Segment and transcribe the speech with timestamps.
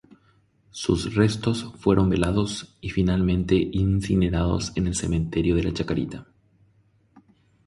[0.71, 6.25] Sus restos fueron velados, y finalmente incinerados en el Cementerio de la Chacarita.